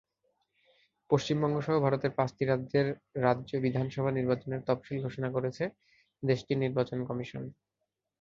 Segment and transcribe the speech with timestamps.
[1.09, 2.87] পশ্চিমবঙ্গসহ ভারতের পাঁচটি রাজ্যের
[3.25, 5.63] রাজ্য বিধানসভা নির্বাচনের তফসিল ঘোষণা করেছে
[6.23, 7.43] দেশটির নির্বাচন কমিশন।